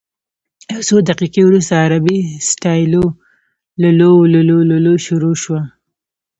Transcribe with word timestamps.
یو 0.73 0.81
څو 0.89 0.95
دقیقې 1.09 1.41
وروسته 1.45 1.73
عربي 1.85 2.17
سټایل 2.49 2.93
لللووللوو 3.81 4.95
شروع 5.05 5.35
شوه. 5.43 5.61